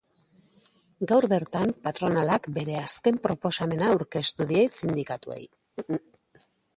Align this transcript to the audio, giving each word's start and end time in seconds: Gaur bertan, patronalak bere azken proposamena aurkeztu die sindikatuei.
Gaur 1.09 1.25
bertan, 1.33 1.73
patronalak 1.87 2.49
bere 2.55 2.77
azken 2.83 3.19
proposamena 3.25 3.91
aurkeztu 3.97 4.49
die 4.53 4.63
sindikatuei. 4.79 5.43